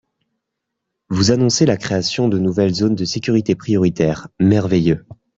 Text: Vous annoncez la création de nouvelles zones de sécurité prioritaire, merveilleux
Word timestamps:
Vous 1.09 1.29
annoncez 1.29 1.67
la 1.67 1.77
création 1.77 2.27
de 2.27 2.39
nouvelles 2.39 2.73
zones 2.73 2.95
de 2.95 3.05
sécurité 3.05 3.53
prioritaire, 3.53 4.29
merveilleux 4.39 5.05